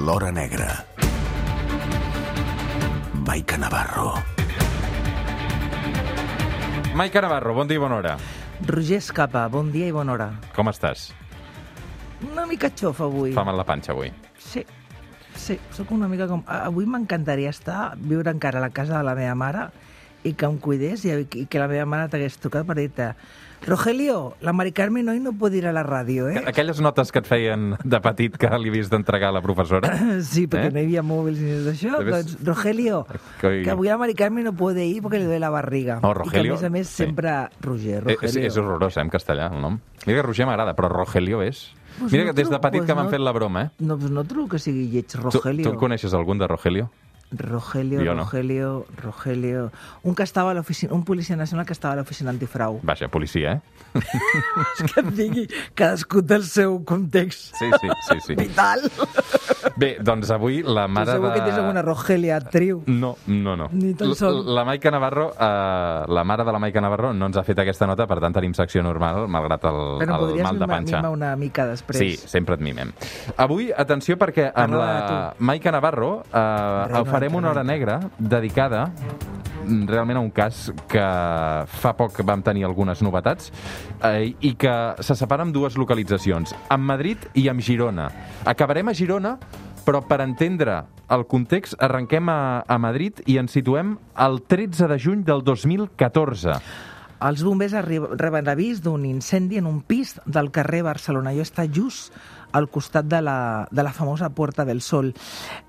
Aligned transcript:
l'Hora 0.00 0.30
Negra. 0.32 0.86
Maica 3.12 3.58
Navarro. 3.58 4.14
Maica 6.94 7.20
Navarro, 7.20 7.52
bon 7.52 7.68
dia 7.68 7.76
i 7.76 7.82
bona 7.82 7.98
hora. 7.98 8.14
Roger 8.64 8.96
Escapa, 8.96 9.44
bon 9.52 9.68
dia 9.70 9.90
i 9.90 9.92
bona 9.92 10.14
hora. 10.14 10.28
Com 10.56 10.72
estàs? 10.72 11.10
Una 12.30 12.46
mica 12.48 12.72
xofa 12.72 13.04
avui. 13.10 13.34
Fa 13.36 13.44
mal 13.44 13.60
la 13.60 13.66
panxa 13.68 13.92
avui. 13.92 14.08
Sí, 14.40 14.64
sí, 15.36 15.58
sóc 15.76 15.92
una 15.92 16.08
mica 16.08 16.30
com... 16.32 16.46
Avui 16.48 16.88
m'encantaria 16.88 17.52
estar, 17.52 17.92
viure 18.00 18.32
encara 18.32 18.56
a 18.56 18.64
la 18.64 18.72
casa 18.72 18.96
de 18.96 19.04
la 19.04 19.14
meva 19.18 19.36
mare 19.36 19.68
i 20.24 20.32
que 20.32 20.48
em 20.48 20.56
cuidés 20.64 21.04
i, 21.04 21.12
i 21.12 21.44
que 21.44 21.60
la 21.60 21.68
meva 21.68 21.84
mare 21.84 22.08
t'hagués 22.08 22.40
trucat 22.40 22.64
per 22.64 22.80
dir-te 22.80 23.12
Rogelio, 23.66 24.34
la 24.40 24.52
Mari 24.52 24.72
Carmen 24.72 25.08
hoy 25.08 25.20
no 25.20 25.32
puede 25.34 25.58
ir 25.58 25.66
a 25.66 25.72
la 25.72 25.82
ràdio, 25.82 26.28
eh? 26.30 26.42
Aquelles 26.46 26.80
notes 26.80 27.12
que 27.12 27.18
et 27.20 27.26
feien 27.28 27.76
de 27.84 28.00
petit 28.00 28.36
que 28.40 28.48
li 28.58 28.70
havies 28.72 28.88
d'entregar 28.90 29.28
a 29.28 29.32
la 29.32 29.42
professora? 29.42 29.90
Sí, 30.22 30.46
perquè 30.48 30.68
Eh? 30.68 30.72
no 30.72 30.80
hi 30.80 30.84
havia 30.88 31.02
mòbils 31.02 31.38
ni 31.40 31.52
d'això. 31.66 32.00
Doncs, 32.04 32.38
Rogelio, 32.44 33.04
Que- 33.40 33.62
que 33.62 33.70
avui 33.70 33.88
la 33.88 33.98
Mari 33.98 34.14
Carmen 34.14 34.44
no 34.44 34.52
puede 34.54 34.86
ir 34.86 35.02
porque 35.02 35.18
le 35.18 35.24
duele 35.26 35.40
la 35.40 35.50
barriga. 35.50 36.00
No, 36.02 36.10
I 36.10 36.14
que, 36.14 36.18
Rogelio, 36.20 36.52
a 36.52 36.56
més 36.56 36.64
a 36.64 36.70
més, 36.70 36.88
sí. 36.88 37.04
sempre... 37.04 37.34
Roger, 37.60 38.02
Eh, 38.08 38.12
És, 38.14 38.20
Rogelio. 38.22 38.46
és 38.48 38.56
horrorós, 38.56 38.96
eh, 38.96 39.00
en 39.02 39.10
castellà, 39.10 39.50
el 39.52 39.60
nom. 39.60 39.78
Mira 40.06 40.20
que 40.20 40.26
Roger 40.26 40.46
m'agrada, 40.46 40.74
però 40.74 40.88
Rogelio 40.88 41.42
és... 41.42 41.74
Pues 41.98 42.12
Mira 42.12 42.24
no 42.24 42.30
que 42.30 42.36
des 42.40 42.48
de 42.48 42.58
petit 42.60 42.80
pues 42.80 42.86
que 42.86 42.94
m'han 42.94 43.04
no- 43.06 43.10
fet 43.10 43.20
la 43.20 43.32
broma, 43.32 43.62
eh? 43.64 43.70
No, 43.80 43.96
doncs 43.98 44.10
no 44.12 44.24
trobo 44.24 44.48
que 44.48 44.58
sigui 44.58 44.88
lleig, 44.88 45.06
Tu, 45.06 45.18
Rogelio. 45.20 45.64
tu 45.64 45.70
en 45.70 45.76
coneixes 45.76 46.14
algun 46.14 46.38
de 46.38 46.46
Rogelio? 46.48 46.88
Rogelio, 47.30 48.00
Jo 48.04 48.14
no. 48.14 48.24
Rogelio, 48.24 48.86
Rogelio... 49.02 49.70
Un 50.02 50.14
que 50.14 50.22
estava 50.24 50.50
a 50.50 50.54
l'oficina, 50.54 50.92
un 50.94 51.04
policia 51.04 51.36
nacional 51.36 51.64
que 51.66 51.72
estava 51.72 51.94
a 51.94 51.96
l'oficina 52.00 52.30
antifrau. 52.30 52.80
Vaja, 52.82 53.08
policia, 53.08 53.52
eh? 53.52 53.60
És 54.00 54.82
que 54.92 55.00
et 55.02 55.08
digui, 55.16 55.44
cadascú 55.74 56.22
té 56.22 56.36
el 56.38 56.44
seu 56.46 56.76
context 56.86 57.54
Sí, 57.58 57.68
sí, 57.80 57.88
sí. 58.08 58.18
sí. 58.26 58.34
vital. 58.38 58.82
Bé, 59.80 59.96
doncs 60.04 60.30
avui 60.34 60.60
la 60.62 60.84
Tu 60.86 60.92
mare 60.94 61.12
segur 61.16 61.28
de... 61.30 61.34
que 61.34 61.44
tens 61.46 61.58
alguna 61.58 61.82
Rogelia 61.82 62.36
actriu. 62.36 62.82
No, 62.86 63.14
no, 63.26 63.56
no. 63.56 63.68
Ni 63.72 63.92
tan 63.94 64.08
L- 64.10 64.16
sols. 64.18 64.46
La 64.46 64.64
Maica 64.64 64.90
Navarro, 64.90 65.30
eh, 65.34 66.04
la 66.08 66.24
mare 66.24 66.44
de 66.44 66.52
la 66.52 66.58
Maica 66.62 66.80
Navarro 66.80 67.12
no 67.14 67.26
ens 67.30 67.36
ha 67.40 67.44
fet 67.46 67.58
aquesta 67.62 67.86
nota, 67.90 68.06
per 68.10 68.18
tant 68.22 68.34
tenim 68.36 68.54
secció 68.56 68.82
normal, 68.82 69.26
malgrat 69.28 69.64
el, 69.70 69.80
Però 70.02 70.18
el 70.28 70.42
mal 70.42 70.58
de 70.58 70.66
panxa. 70.70 70.96
mimar 71.00 71.10
una 71.14 71.34
mica 71.36 71.66
després. 71.70 71.98
Sí, 71.98 72.16
sempre 72.30 72.54
et 72.58 72.64
mimem. 72.64 72.92
Avui, 73.36 73.70
atenció, 73.76 74.16
perquè 74.20 74.48
amb 74.50 74.74
Parla 74.74 74.84
la 74.86 74.94
de 75.36 75.44
Maica 75.50 75.72
Navarro 75.74 76.12
eh, 76.26 76.36
Reina 76.90 76.98
farem 77.20 77.34
una 77.36 77.50
hora 77.50 77.62
negra 77.62 78.00
dedicada 78.16 78.86
mm, 79.66 79.84
realment 79.84 80.16
a 80.16 80.20
un 80.24 80.30
cas 80.32 80.70
que 80.88 81.02
fa 81.68 81.90
poc 81.92 82.22
vam 82.24 82.40
tenir 82.40 82.64
algunes 82.64 83.02
novetats 83.04 83.50
eh, 84.08 84.32
i 84.40 84.54
que 84.56 84.72
se 85.04 85.16
separa 85.18 85.44
en 85.44 85.52
dues 85.52 85.76
localitzacions, 85.76 86.54
amb 86.72 86.88
Madrid 86.88 87.26
i 87.36 87.44
amb 87.52 87.60
Girona. 87.60 88.06
Acabarem 88.48 88.88
a 88.88 88.94
Girona, 88.96 89.34
però 89.84 90.00
per 90.00 90.22
entendre 90.24 90.78
el 91.12 91.26
context 91.28 91.76
arrenquem 91.76 92.32
a, 92.32 92.64
a 92.64 92.80
Madrid 92.80 93.20
i 93.28 93.36
ens 93.36 93.52
situem 93.52 93.98
el 94.16 94.40
13 94.48 94.88
de 94.88 94.98
juny 95.04 95.26
del 95.28 95.44
2014. 95.44 96.56
Els 97.20 97.44
bombers 97.44 97.74
reben 97.84 98.48
avís 98.48 98.80
d'un 98.84 99.04
incendi 99.04 99.60
en 99.60 99.68
un 99.68 99.80
pis 99.84 100.16
del 100.24 100.50
carrer 100.54 100.82
Barcelona. 100.86 101.34
Jo 101.36 101.44
està 101.44 101.66
just 101.68 102.14
al 102.52 102.68
costat 102.72 103.06
de 103.06 103.20
la, 103.22 103.68
de 103.70 103.82
la 103.84 103.92
famosa 103.92 104.30
Puerta 104.30 104.64
del 104.64 104.80
Sol. 104.80 105.12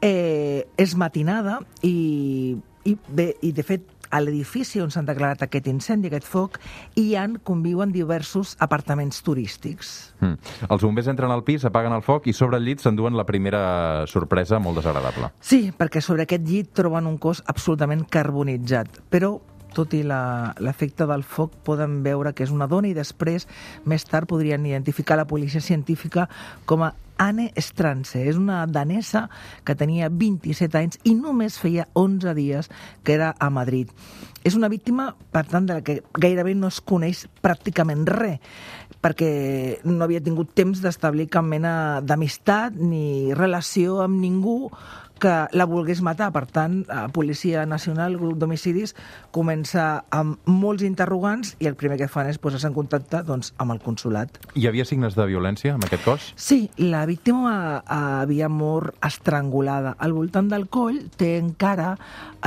Eh, 0.01 0.67
és 0.77 0.95
matinada 0.95 1.59
i, 1.83 2.55
i, 2.83 2.95
bé, 3.09 3.33
i 3.41 3.51
de 3.51 3.65
fet, 3.67 3.89
a 4.11 4.19
l'edifici 4.19 4.81
on 4.83 4.91
s'han 4.91 5.07
declarat 5.07 5.45
aquest 5.45 5.69
incendi, 5.71 6.09
aquest 6.11 6.27
foc, 6.27 6.57
hi 6.99 7.13
han, 7.15 7.37
conviuen 7.47 7.93
diversos 7.95 8.57
apartaments 8.59 9.21
turístics. 9.23 10.11
Mm. 10.19 10.51
Els 10.67 10.83
bombers 10.83 11.07
entren 11.11 11.31
al 11.31 11.45
pis, 11.47 11.63
apaguen 11.67 11.95
el 11.95 12.03
foc 12.05 12.27
i 12.27 12.35
sobre 12.35 12.59
el 12.59 12.67
llit 12.67 12.83
s'enduen 12.83 13.15
la 13.17 13.25
primera 13.27 14.05
sorpresa 14.11 14.59
molt 14.59 14.81
desagradable. 14.81 15.31
Sí, 15.39 15.69
perquè 15.77 16.03
sobre 16.03 16.27
aquest 16.27 16.43
llit 16.47 16.75
troben 16.75 17.07
un 17.07 17.17
cos 17.23 17.43
absolutament 17.47 18.03
carbonitzat, 18.11 18.99
però 19.09 19.37
tot 19.75 19.93
i 19.97 20.01
l'efecte 20.05 21.07
del 21.09 21.23
foc 21.23 21.55
poden 21.65 22.01
veure 22.05 22.33
que 22.33 22.45
és 22.45 22.51
una 22.53 22.67
dona 22.71 22.91
i 22.91 22.97
després, 22.97 23.47
més 23.85 24.05
tard, 24.07 24.29
podrien 24.29 24.65
identificar 24.65 25.17
la 25.19 25.27
policia 25.29 25.61
científica 25.61 26.27
com 26.65 26.85
a 26.85 26.93
Anne 27.21 27.51
Stranse. 27.57 28.23
És 28.25 28.37
una 28.39 28.65
danesa 28.65 29.27
que 29.63 29.77
tenia 29.77 30.09
27 30.09 30.79
anys 30.79 30.99
i 31.05 31.13
només 31.15 31.59
feia 31.61 31.87
11 31.93 32.33
dies 32.37 32.71
que 33.05 33.13
era 33.13 33.35
a 33.37 33.51
Madrid. 33.53 33.91
És 34.43 34.57
una 34.57 34.71
víctima, 34.73 35.11
per 35.31 35.45
tant, 35.45 35.67
de 35.69 35.77
la 35.77 35.85
que 35.85 36.01
gairebé 36.17 36.55
no 36.57 36.71
es 36.73 36.81
coneix 36.81 37.27
pràcticament 37.45 38.07
res, 38.09 38.41
perquè 39.01 39.81
no 39.85 40.05
havia 40.05 40.21
tingut 40.21 40.55
temps 40.57 40.81
d'establir 40.81 41.27
cap 41.29 41.45
mena 41.45 42.01
d'amistat 42.01 42.77
ni 42.77 43.33
relació 43.37 43.99
amb 44.01 44.17
ningú 44.21 44.71
que 45.21 45.33
la 45.53 45.67
volgués 45.69 46.01
matar. 46.01 46.31
Per 46.33 46.45
tant, 46.49 46.81
la 46.89 47.05
Policia 47.13 47.65
Nacional, 47.69 48.17
grup 48.19 48.39
d'homicidis, 48.41 48.95
comença 49.35 50.03
amb 50.09 50.41
molts 50.49 50.83
interrogants 50.87 51.55
i 51.61 51.69
el 51.69 51.77
primer 51.79 51.99
que 52.01 52.09
fan 52.11 52.31
és 52.31 52.41
posar-se 52.41 52.67
en 52.71 52.75
contacte 52.75 53.21
doncs, 53.27 53.53
amb 53.61 53.75
el 53.75 53.81
consulat. 53.85 54.41
Hi 54.57 54.67
havia 54.67 54.87
signes 54.87 55.15
de 55.17 55.27
violència 55.29 55.75
amb 55.75 55.85
aquest 55.87 56.05
cos? 56.07 56.31
Sí, 56.35 56.63
la 56.81 57.05
víctima 57.09 57.53
eh, 57.79 57.99
havia 58.23 58.49
mort 58.49 58.97
estrangulada. 59.05 59.95
Al 59.99 60.17
voltant 60.17 60.49
del 60.51 60.67
coll 60.73 61.03
té 61.17 61.35
encara 61.37 61.93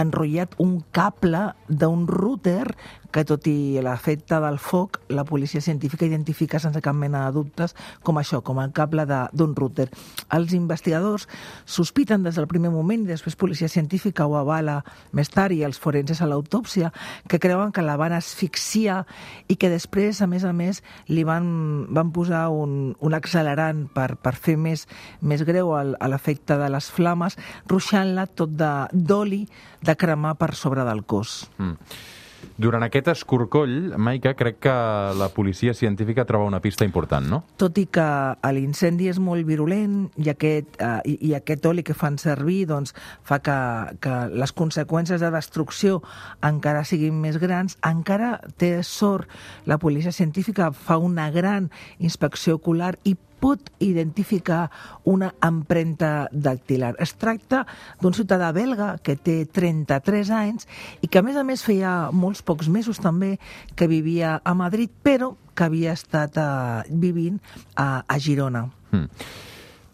enrotllat 0.00 0.58
un 0.58 0.80
cable 0.94 1.46
d'un 1.68 2.08
router 2.10 2.74
que, 3.14 3.22
tot 3.24 3.46
i 3.46 3.78
l'efecte 3.84 4.40
del 4.42 4.56
foc, 4.58 4.98
la 5.14 5.22
policia 5.24 5.60
científica 5.62 6.04
identifica 6.08 6.58
sense 6.58 6.80
cap 6.82 6.96
mena 6.98 7.20
de 7.28 7.36
dubtes 7.36 7.76
com 8.02 8.18
això, 8.18 8.40
com 8.42 8.58
el 8.58 8.72
cable 8.74 9.04
de- 9.06 9.28
d'un 9.32 9.54
router. 9.54 9.86
Els 10.34 10.52
investigadors 10.52 11.28
sospiten 11.64 12.24
des 12.26 12.34
del 12.34 12.48
primer 12.50 12.72
moment, 12.74 13.04
i 13.04 13.12
després 13.12 13.36
policia 13.38 13.68
científica 13.70 14.26
ho 14.26 14.34
avala 14.36 14.80
més 15.12 15.30
tard 15.30 15.54
i 15.54 15.62
els 15.62 15.78
forenses 15.78 16.20
a 16.20 16.26
l'autòpsia, 16.26 16.90
que 17.28 17.38
creuen 17.38 17.70
que 17.70 17.82
la 17.86 17.94
van 17.96 18.12
asfixiar 18.18 19.04
i 19.46 19.54
que 19.56 19.70
després, 19.70 20.20
a 20.20 20.26
més 20.26 20.42
a 20.44 20.52
més, 20.52 20.82
li 21.06 21.22
van, 21.22 21.86
van 21.94 22.10
posar 22.10 22.48
un, 22.50 22.96
un 22.98 23.14
accelerant 23.14 23.86
per, 23.94 24.16
per 24.16 24.34
fer 24.34 24.56
més, 24.58 24.88
més 25.20 25.44
greu 25.46 25.70
a 25.76 25.84
l'efecte 26.08 26.58
de 26.58 26.68
les 26.68 26.90
flames, 26.90 27.38
ruixant-la 27.70 28.26
tot 28.26 28.50
de- 28.58 28.88
d'oli 28.92 29.44
de 29.84 29.94
cremar 29.96 30.34
per 30.40 30.54
sobre 30.58 30.82
del 30.84 31.04
cos. 31.04 31.48
Mm. 31.58 31.78
Durant 32.56 32.84
aquest 32.86 33.08
escorcoll, 33.10 33.94
Maica, 33.98 34.34
crec 34.38 34.60
que 34.62 34.74
la 35.18 35.26
policia 35.34 35.74
científica 35.74 36.24
troba 36.24 36.46
una 36.46 36.60
pista 36.62 36.86
important, 36.86 37.26
no? 37.26 37.40
tot 37.58 37.78
i 37.82 37.86
que 37.90 38.06
l'incendi 38.54 39.08
és 39.10 39.18
molt 39.18 39.42
virulent 39.48 40.04
i 40.22 40.30
aquest, 40.30 40.78
eh, 40.78 41.00
i, 41.10 41.16
i 41.30 41.34
aquest 41.34 41.66
oli 41.66 41.82
que 41.82 41.96
fan 41.98 42.14
servir 42.22 42.60
doncs, 42.70 42.94
fa 43.26 43.40
que, 43.42 43.58
que 44.04 44.14
les 44.30 44.54
conseqüències 44.54 45.18
de 45.24 45.32
destrucció 45.34 46.00
encara 46.46 46.84
siguin 46.86 47.18
més 47.20 47.40
grans, 47.42 47.74
encara 47.82 48.36
té 48.60 48.76
sort 48.86 49.30
la 49.66 49.80
policia 49.82 50.14
científica 50.14 50.70
fa 50.70 51.00
una 51.02 51.30
gran 51.34 51.72
inspecció 51.98 52.60
ocular 52.60 52.94
i 53.02 53.16
pot 53.44 53.68
identificar 53.84 54.70
una 55.04 55.34
empremta 55.44 56.30
dactilar. 56.32 56.94
Es 57.04 57.12
tracta 57.20 57.64
d'un 58.00 58.16
ciutadà 58.16 58.48
belga 58.56 58.94
que 59.04 59.18
té 59.20 59.42
33 59.44 60.30
anys 60.32 60.68
i 61.04 61.10
que, 61.10 61.20
a 61.20 61.26
més 61.26 61.36
a 61.36 61.44
més, 61.44 61.64
feia 61.66 62.08
molts 62.12 62.40
pocs 62.46 62.70
mesos 62.72 63.02
també 63.04 63.34
que 63.76 63.90
vivia 63.90 64.38
a 64.40 64.54
Madrid, 64.56 64.88
però 65.04 65.34
que 65.54 65.68
havia 65.68 65.92
estat 65.92 66.40
eh, 66.40 66.96
vivint 67.04 67.36
a, 67.76 68.00
a 68.08 68.18
Girona. 68.18 68.64
Mm. 68.94 69.26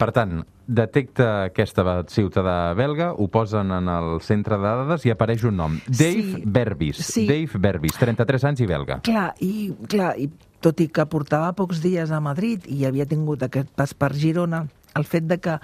Per 0.01 0.09
tant, 0.17 0.39
detecta 0.71 1.27
aquesta 1.51 1.83
ciutadà 2.09 2.73
belga, 2.79 3.11
ho 3.13 3.27
posen 3.29 3.73
en 3.75 3.91
el 3.91 4.21
centre 4.25 4.57
de 4.57 4.71
dades 4.79 5.05
i 5.05 5.13
apareix 5.13 5.43
un 5.51 5.59
nom. 5.61 5.75
Dave 5.89 6.23
Sí. 6.39 6.45
Berbis. 6.47 7.03
Sí. 7.05 7.27
Dave 7.29 7.59
Berbis, 7.61 7.99
33 7.99 8.47
anys 8.53 8.63
i 8.65 8.71
belga. 8.71 9.01
Clar, 9.05 9.33
i, 9.45 9.73
clar, 9.91 10.15
i 10.17 10.31
tot 10.61 10.81
i 10.81 10.89
que 10.93 11.07
portava 11.09 11.55
pocs 11.57 11.81
dies 11.85 12.13
a 12.13 12.21
Madrid 12.21 12.67
i 12.69 12.85
havia 12.87 13.09
tingut 13.09 13.43
aquest 13.43 13.71
pas 13.77 13.95
per 13.95 14.13
Girona, 14.15 14.67
el 14.99 15.07
fet 15.07 15.27
de 15.31 15.39
que 15.39 15.59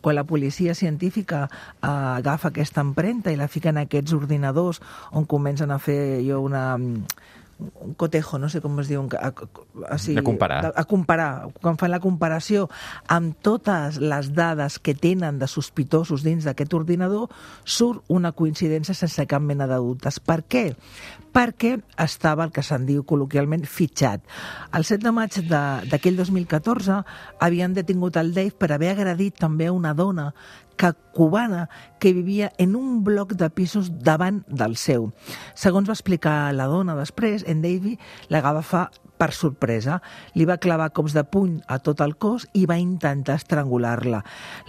quan 0.00 0.16
la 0.16 0.24
policia 0.24 0.74
científica 0.74 1.46
eh, 1.48 1.88
agafa 1.88 2.48
aquesta 2.48 2.80
empremta 2.80 3.32
i 3.32 3.36
la 3.36 3.48
fica 3.48 3.70
en 3.70 3.82
aquests 3.82 4.16
ordinadors 4.16 4.80
on 5.12 5.26
comencen 5.28 5.70
a 5.70 5.78
fer 5.78 6.22
jo 6.26 6.40
una 6.40 6.64
un 7.80 7.94
cotejo, 7.94 8.38
no 8.38 8.48
sé 8.48 8.60
com 8.64 8.78
es 8.80 8.88
diu, 8.90 9.04
a, 9.18 9.30
a, 9.30 9.98
A 10.20 10.24
comparar. 10.24 10.72
A, 10.74 10.84
comparar, 10.88 11.30
quan 11.60 11.78
fan 11.80 11.92
la 11.92 12.00
comparació 12.02 12.68
amb 13.08 13.36
totes 13.44 14.00
les 14.02 14.32
dades 14.36 14.78
que 14.78 14.94
tenen 14.94 15.38
de 15.40 15.48
sospitosos 15.50 16.24
dins 16.26 16.46
d'aquest 16.48 16.74
ordinador, 16.76 17.28
surt 17.64 18.04
una 18.08 18.32
coincidència 18.36 18.96
sense 18.96 19.26
cap 19.30 19.42
mena 19.44 19.68
de 19.70 19.78
dubtes. 19.80 20.20
Per 20.20 20.42
què? 20.48 20.64
Perquè 21.30 21.76
estava 22.02 22.46
el 22.46 22.54
que 22.54 22.64
se'n 22.66 22.88
diu 22.88 23.04
col·loquialment 23.06 23.62
fitxat. 23.68 24.24
El 24.74 24.86
7 24.88 25.04
de 25.04 25.12
maig 25.14 25.36
d'aquell 25.46 26.18
2014 26.18 27.02
havien 27.38 27.76
detingut 27.76 28.18
el 28.18 28.34
Dave 28.34 28.56
per 28.58 28.72
haver 28.74 28.94
agredit 28.96 29.38
també 29.38 29.70
a 29.70 29.76
una 29.76 29.94
dona 29.94 30.30
que 30.80 30.94
cubana 31.12 31.68
que 32.00 32.14
vivia 32.16 32.52
en 32.56 32.74
un 32.76 33.04
bloc 33.04 33.34
de 33.36 33.50
pisos 33.52 33.92
davant 34.00 34.40
del 34.48 34.78
seu. 34.80 35.10
Segons 35.52 35.90
va 35.90 35.96
explicar 35.98 36.54
la 36.56 36.70
dona 36.72 36.96
després, 36.96 37.44
en 37.44 37.60
Davy 37.60 37.98
la 38.32 38.40
va 38.40 38.54
agafar 38.54 38.88
per 39.20 39.34
sorpresa. 39.36 39.98
Li 40.32 40.46
va 40.48 40.56
clavar 40.56 40.94
cops 40.96 41.12
de 41.12 41.26
puny 41.28 41.58
a 41.68 41.76
tot 41.84 42.00
el 42.00 42.16
cos 42.16 42.48
i 42.56 42.64
va 42.64 42.80
intentar 42.80 43.36
estrangular-la. 43.36 44.22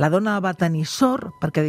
La 0.04 0.12
dona 0.12 0.36
va 0.44 0.52
tenir 0.60 0.84
sort 0.92 1.32
perquè, 1.40 1.64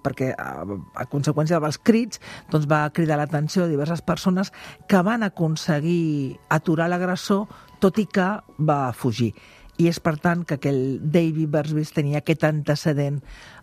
perquè 0.00 0.32
a, 0.32 0.64
a 0.64 1.08
conseqüència 1.12 1.60
dels 1.60 1.76
crits 1.84 2.22
doncs 2.50 2.68
va 2.70 2.86
cridar 2.96 3.20
l'atenció 3.20 3.66
de 3.66 3.74
diverses 3.74 4.00
persones 4.00 4.54
que 4.88 5.04
van 5.04 5.28
aconseguir 5.28 6.38
aturar 6.48 6.88
l'agressor 6.88 7.50
tot 7.82 8.00
i 8.00 8.08
que 8.08 8.38
va 8.56 8.86
fugir. 8.96 9.34
I 9.80 9.88
és 9.88 9.98
per 10.04 10.18
tant 10.20 10.44
que 10.44 10.58
aquell 10.58 11.00
David 11.00 11.48
Bersbis 11.50 11.94
tenia 11.96 12.20
aquest 12.20 12.44
antecedent 12.44 13.22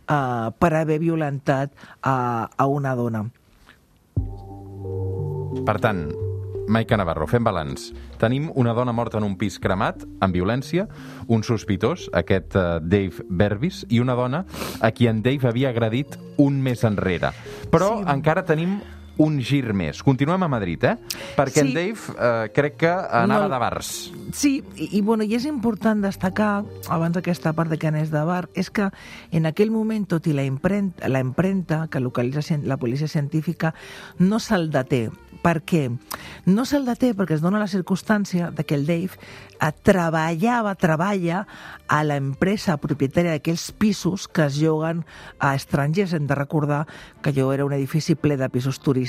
eh, 0.10 0.50
per 0.58 0.74
haver 0.74 1.00
violentat 1.00 1.72
a, 2.02 2.50
a 2.56 2.66
una 2.68 2.96
dona. 2.96 3.24
Per 5.66 5.78
tant, 5.82 6.10
Maica 6.70 6.98
Navarro, 6.98 7.26
fem 7.28 7.44
balanç. 7.44 7.90
Tenim 8.22 8.52
una 8.56 8.76
dona 8.78 8.94
morta 8.94 9.18
en 9.18 9.26
un 9.26 9.36
pis 9.42 9.58
cremat, 9.60 10.04
amb 10.22 10.36
violència, 10.36 10.86
un 11.28 11.42
sospitós, 11.44 12.08
aquest 12.14 12.56
uh, 12.56 12.78
Dave 12.82 13.26
Berbis, 13.30 13.84
i 13.90 14.00
una 14.00 14.14
dona 14.16 14.44
a 14.80 14.92
qui 14.94 15.10
en 15.10 15.24
Dave 15.26 15.50
havia 15.50 15.72
agredit 15.74 16.20
un 16.38 16.62
mes 16.62 16.84
enrere. 16.86 17.34
Però 17.74 17.98
Sí. 17.98 18.04
sí. 18.06 18.12
encara 18.14 18.46
tenim 18.46 18.80
un 19.20 19.42
gir 19.44 19.74
més. 19.76 20.00
Continuem 20.04 20.44
a 20.44 20.48
Madrid, 20.48 20.84
eh? 20.88 20.96
Perquè 21.36 21.60
Sí. 21.60 21.68
en 21.68 21.74
Dave 21.76 22.00
eh, 22.18 22.52
crec 22.56 22.78
que 22.80 22.88
anava 22.90 23.48
No. 23.48 23.54
de 23.54 23.60
bars. 23.60 24.12
Sí, 24.32 24.64
i, 24.78 24.98
i, 24.98 25.02
bueno, 25.02 25.24
i 25.28 25.36
és 25.36 25.46
important 25.46 26.02
destacar, 26.02 26.64
abans 26.88 27.14
d'aquesta 27.18 27.52
part 27.54 27.70
de 27.70 27.78
que 27.78 27.88
anés 27.92 28.12
de 28.12 28.24
bar, 28.24 28.48
és 28.56 28.70
que 28.72 28.90
en 29.32 29.46
aquell 29.46 29.72
moment, 29.72 30.08
tot 30.08 30.28
i 30.28 30.34
la 30.34 30.46
impremta, 30.48 31.10
la 31.10 31.20
impremta 31.20 31.88
que 31.92 32.00
localitza 32.00 32.58
la 32.64 32.78
policia 32.78 33.08
científica, 33.08 33.74
no 34.20 34.40
se'l 34.40 34.70
deté. 34.72 35.10
Per 35.42 35.62
què? 35.64 35.86
No 36.46 36.66
se'l 36.66 36.86
deté 36.86 37.14
perquè 37.16 37.36
es 37.38 37.42
dona 37.42 37.60
la 37.60 37.68
circumstància 37.68 38.52
de 38.52 38.66
que 38.66 38.76
el 38.76 38.86
Dave 38.86 39.12
eh, 39.62 39.72
treballava, 39.84 40.76
treballa 40.76 41.46
a 41.88 42.04
l'empresa 42.04 42.76
propietària 42.78 43.32
d'aquells 43.32 43.72
pisos 43.72 44.28
que 44.28 44.46
es 44.46 44.58
lloguen 44.60 45.06
a 45.40 45.56
estrangers. 45.56 46.14
Hem 46.14 46.28
de 46.28 46.36
recordar 46.36 46.86
que 47.22 47.32
allò 47.32 47.54
era 47.54 47.66
un 47.66 47.74
edifici 47.74 48.16
ple 48.16 48.36
de 48.38 48.50
pisos 48.50 48.80
turístics. 48.80 49.09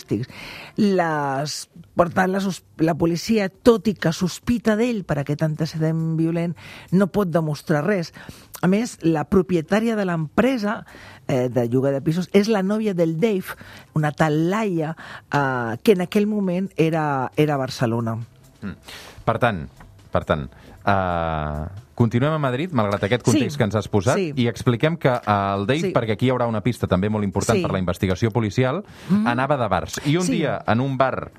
Les, 0.81 1.57
per 1.97 2.09
tant, 2.15 2.33
la, 2.33 2.41
la 2.87 2.95
policia, 2.99 3.49
tot 3.51 3.91
i 3.91 3.95
que 3.99 4.13
sospita 4.17 4.77
d'ell 4.79 5.03
per 5.09 5.21
aquest 5.21 5.45
antecedent 5.47 6.17
violent, 6.19 6.55
no 6.93 7.11
pot 7.13 7.31
demostrar 7.33 7.85
res. 7.87 8.13
A 8.61 8.69
més, 8.69 8.99
la 9.03 9.25
propietària 9.29 9.97
de 9.97 10.07
l'empresa 10.09 10.81
eh, 11.27 11.49
de 11.49 11.67
lloguer 11.69 11.95
de 11.97 12.03
pisos 12.05 12.29
és 12.37 12.51
la 12.53 12.63
nòvia 12.63 12.95
del 12.95 13.19
Dave, 13.21 13.57
una 13.97 14.13
tal 14.13 14.51
Laia, 14.51 14.95
eh, 15.33 15.77
que 15.83 15.97
en 15.97 16.07
aquell 16.07 16.29
moment 16.29 16.71
era, 16.77 17.31
era 17.37 17.57
a 17.57 17.63
Barcelona. 17.63 18.19
Mm. 18.61 18.77
Per 19.25 19.37
tant, 19.41 19.65
per 20.11 20.25
tant, 20.27 20.49
uh, 20.85 21.67
continuem 22.01 22.33
a 22.33 22.41
Madrid, 22.41 22.73
malgrat 22.77 23.05
aquest 23.05 23.27
context 23.27 23.57
Sí, 23.57 23.59
que 23.61 23.69
ens 23.69 23.77
has 23.77 23.89
posat, 23.93 24.17
sí. 24.17 24.33
i 24.41 24.49
expliquem 24.49 24.97
que 25.01 25.13
el 25.13 25.67
Dave, 25.69 25.91
Sí. 25.91 25.93
perquè 25.93 26.17
aquí 26.17 26.27
hi 26.31 26.33
haurà 26.33 26.49
una 26.49 26.63
pista 26.65 26.89
també 26.89 27.11
molt 27.13 27.25
important 27.29 27.59
Sí. 27.59 27.63
per 27.63 27.73
la 27.77 27.79
investigació 27.83 28.31
policial, 28.33 28.83
anava 29.27 29.57
de 29.61 29.69
bars. 29.69 30.01
I 30.07 30.17
un 30.17 30.25
Sí. 30.25 30.39
dia, 30.41 30.63
en 30.67 30.81
un 30.81 30.97
bar 30.97 31.31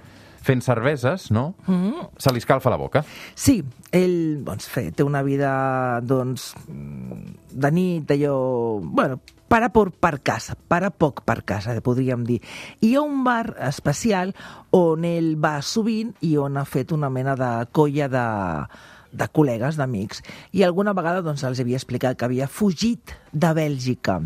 fent 0.42 0.62
cerveses, 0.62 1.30
no? 1.31 1.54
Se 2.18 2.31
li 2.34 2.40
escalfa 2.40 2.69
la 2.69 2.78
boca. 2.78 3.04
Sí, 3.36 3.63
ell 3.92 4.44
doncs, 4.44 4.68
fe, 4.68 4.92
té 4.92 5.04
una 5.04 5.22
vida 5.22 6.02
doncs, 6.02 6.56
mm, 6.68 7.36
de 7.54 7.72
nit, 7.72 8.10
allò... 8.12 8.80
Bueno, 8.81 9.19
para 9.48 9.69
por 9.69 9.92
per 9.92 10.22
casa, 10.22 10.56
para 10.68 10.90
poc 10.90 11.22
per 11.25 11.44
casa, 11.44 11.80
podríem 11.81 12.24
dir. 12.24 12.42
I 12.80 12.88
hi 12.92 12.96
ha 12.96 13.02
un 13.02 13.24
bar 13.24 13.56
especial 13.68 14.34
on 14.72 15.04
ell 15.06 15.36
va 15.44 15.62
sovint 15.62 16.16
i 16.22 16.38
on 16.38 16.58
ha 16.58 16.66
fet 16.66 16.92
una 16.92 17.10
mena 17.10 17.36
de 17.36 17.68
colla 17.72 18.08
de, 18.10 18.25
de 19.12 19.28
col·legues, 19.28 19.78
d'amics, 19.80 20.24
i 20.56 20.63
alguna 20.63 20.96
vegada 20.98 21.24
doncs, 21.25 21.44
els 21.48 21.62
havia 21.62 21.80
explicat 21.80 22.18
que 22.18 22.28
havia 22.28 22.48
fugit 22.48 23.16
de 23.31 23.54
Bèlgica. 23.56 24.19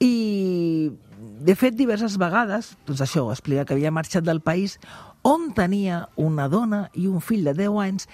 I, 0.00 0.90
de 1.20 1.56
fet, 1.58 1.76
diverses 1.76 2.16
vegades, 2.20 2.74
doncs 2.88 3.04
això, 3.04 3.28
explica 3.32 3.66
que 3.66 3.76
havia 3.76 3.94
marxat 3.94 4.26
del 4.26 4.42
país 4.44 4.78
on 5.22 5.50
tenia 5.52 6.06
una 6.16 6.48
dona 6.48 6.86
i 6.96 7.06
un 7.06 7.20
fill 7.20 7.44
de 7.44 7.52
10 7.52 7.76
anys 7.82 8.06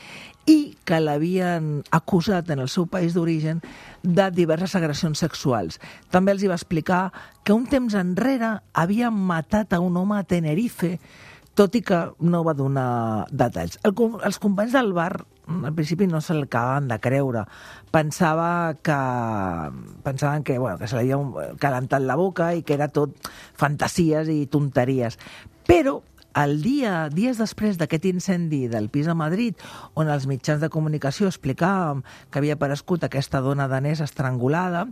i 0.50 0.74
que 0.86 0.98
l'havien 1.02 1.84
acusat 1.94 2.50
en 2.50 2.62
el 2.62 2.70
seu 2.70 2.86
país 2.90 3.14
d'origen 3.14 3.62
de 4.02 4.26
diverses 4.34 4.74
agressions 4.78 5.22
sexuals. 5.22 5.78
També 6.10 6.34
els 6.34 6.42
hi 6.42 6.50
va 6.50 6.58
explicar 6.58 7.12
que 7.44 7.54
un 7.54 7.66
temps 7.70 7.94
enrere 7.94 8.56
havia 8.74 9.10
matat 9.10 9.74
a 9.74 9.80
un 9.82 9.96
home 9.96 10.18
a 10.18 10.26
Tenerife 10.26 10.96
tot 11.56 11.74
i 11.74 11.80
que 11.80 11.98
no 12.20 12.42
va 12.44 12.54
donar 12.54 13.26
detalls. 13.32 13.78
El, 13.82 13.94
els 13.96 14.38
companys 14.42 14.74
del 14.76 14.92
bar 14.96 15.24
al 15.46 15.74
principi 15.74 16.06
no 16.10 16.20
se 16.20 16.34
l'acabaven 16.34 16.88
de 16.90 16.98
creure. 17.00 17.44
Pensava 17.94 18.74
que, 18.82 18.98
pensaven 20.02 20.42
que, 20.42 20.58
bueno, 20.58 20.78
que 20.78 20.88
se 20.88 20.98
l'havia 20.98 21.18
calentat 21.62 22.02
la 22.02 22.18
boca 22.18 22.52
i 22.54 22.64
que 22.66 22.74
era 22.74 22.88
tot 22.88 23.30
fantasies 23.54 24.30
i 24.32 24.46
tonteries. 24.50 25.18
Però 25.66 26.00
el 26.36 26.60
dia, 26.60 27.08
dies 27.12 27.38
després 27.40 27.78
d'aquest 27.80 28.04
incendi 28.10 28.66
del 28.68 28.90
pis 28.92 29.08
a 29.08 29.14
Madrid, 29.16 29.56
on 29.96 30.10
els 30.12 30.26
mitjans 30.28 30.60
de 30.60 30.68
comunicació 30.72 31.30
explicàvem 31.30 32.02
que 32.30 32.40
havia 32.40 32.58
aparegut 32.58 33.06
aquesta 33.06 33.40
dona 33.40 33.68
danesa 33.72 34.04
estrangulada, 34.04 34.84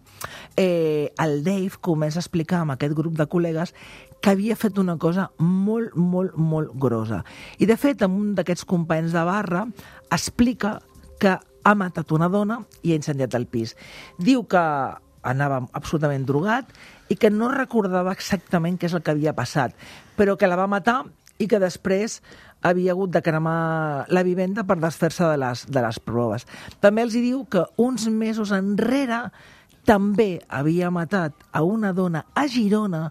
eh, 0.57 1.13
el 1.21 1.43
Dave 1.45 1.77
comença 1.81 2.19
a 2.19 2.25
explicar 2.25 2.63
amb 2.63 2.75
aquest 2.75 2.97
grup 2.97 3.19
de 3.19 3.29
col·legues 3.29 3.75
que 4.25 4.33
havia 4.33 4.57
fet 4.57 4.79
una 4.81 4.97
cosa 4.97 5.29
molt, 5.39 5.93
molt, 5.97 6.37
molt 6.41 6.73
grosa. 6.81 7.21
I, 7.59 7.69
de 7.69 7.77
fet, 7.77 8.01
amb 8.03 8.17
un 8.17 8.31
d'aquests 8.39 8.65
companys 8.65 9.13
de 9.13 9.25
barra 9.29 9.67
explica 10.09 10.79
que 11.21 11.37
ha 11.37 11.75
matat 11.77 12.13
una 12.13 12.31
dona 12.33 12.63
i 12.83 12.93
ha 12.93 12.97
incendiat 12.97 13.37
el 13.37 13.45
pis. 13.47 13.77
Diu 14.17 14.47
que 14.49 14.65
anava 15.25 15.61
absolutament 15.73 16.25
drogat 16.29 16.73
i 17.13 17.17
que 17.21 17.31
no 17.33 17.51
recordava 17.53 18.13
exactament 18.17 18.79
què 18.81 18.89
és 18.89 18.97
el 18.97 19.05
que 19.05 19.13
havia 19.13 19.37
passat, 19.37 19.77
però 20.17 20.39
que 20.41 20.49
la 20.49 20.57
va 20.61 20.69
matar 20.71 21.03
i 21.39 21.49
que 21.51 21.61
després 21.63 22.21
havia 22.65 22.95
hagut 22.95 23.13
de 23.13 23.23
cremar 23.23 24.07
la 24.09 24.23
vivenda 24.25 24.65
per 24.65 24.79
desfer-se 24.81 25.27
de, 25.29 25.39
les, 25.41 25.67
de 25.69 25.83
les 25.85 26.01
proves. 26.01 26.47
També 26.81 27.05
els 27.05 27.15
hi 27.15 27.25
diu 27.27 27.45
que 27.51 27.67
uns 27.81 28.09
mesos 28.09 28.55
enrere 28.57 29.27
també 29.85 30.39
havia 30.49 30.91
matat 30.91 31.37
a 31.53 31.63
una 31.63 31.93
dona 31.93 32.25
a 32.35 32.47
Girona 32.49 33.11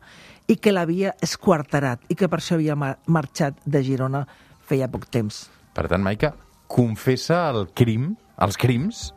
i 0.50 0.58
que 0.58 0.74
l'havia 0.74 1.14
esquarterat 1.22 2.02
i 2.10 2.18
que 2.18 2.28
per 2.30 2.42
això 2.42 2.58
havia 2.58 2.75
mar 2.75 2.96
marxat 3.06 3.62
de 3.66 3.84
Girona 3.86 4.25
feia 4.66 4.90
poc 4.90 5.06
temps. 5.14 5.46
Per 5.74 5.86
tant, 5.90 6.02
Maica, 6.02 6.34
confessa 6.68 7.46
el 7.54 7.68
crim, 7.78 8.16
els 8.42 8.58
crims, 8.58 9.12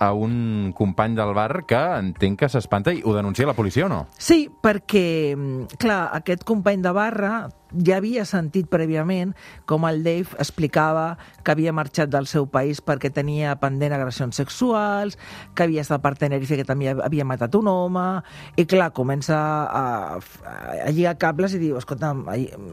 a 0.00 0.14
un 0.16 0.72
company 0.72 1.14
del 1.18 1.34
bar 1.36 1.66
que 1.68 1.78
entenc 1.98 2.40
que 2.40 2.48
s'espanta 2.48 2.94
i 2.96 3.02
ho 3.04 3.12
denuncia 3.12 3.44
a 3.44 3.50
la 3.50 3.56
policia 3.58 3.84
o 3.84 3.90
no? 3.92 4.06
Sí, 4.16 4.48
perquè, 4.48 5.36
mm, 5.36 5.76
clar, 5.78 6.08
aquest 6.16 6.46
company 6.48 6.80
de 6.80 6.92
barra 6.96 7.34
ja 7.74 7.98
havia 7.98 8.24
sentit 8.28 8.68
prèviament 8.70 9.34
com 9.70 9.86
el 9.88 10.02
Dave 10.06 10.38
explicava 10.42 11.18
que 11.44 11.54
havia 11.54 11.74
marxat 11.76 12.10
del 12.12 12.28
seu 12.30 12.46
país 12.50 12.82
perquè 12.84 13.12
tenia 13.14 13.56
pendent 13.60 13.94
agressions 13.96 14.40
sexuals, 14.40 15.18
que 15.54 15.66
havia 15.66 15.84
estat 15.84 16.02
per 16.02 16.16
Tenerife, 16.18 16.58
que 16.60 16.68
també 16.68 16.90
havia 16.92 17.26
matat 17.28 17.54
un 17.58 17.70
home, 17.70 18.08
i 18.56 18.66
clar, 18.66 18.90
comença 18.96 19.38
a, 19.38 19.84
a 20.18 20.90
lligar 20.90 21.18
cables 21.20 21.54
i 21.54 21.62
diu, 21.62 21.78
escolta, 21.80 22.14